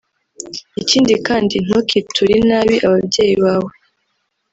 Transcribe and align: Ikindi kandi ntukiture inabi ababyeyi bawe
Ikindi 0.81 1.13
kandi 1.27 1.55
ntukiture 1.65 2.33
inabi 2.41 2.75
ababyeyi 2.87 3.35
bawe 3.43 3.71